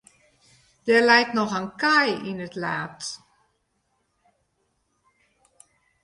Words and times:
Der 0.87 1.05
leit 1.09 1.31
noch 1.37 1.53
in 1.59 1.67
kaai 1.81 2.09
yn 2.29 2.43
it 2.47 2.55
laad. 2.63 2.99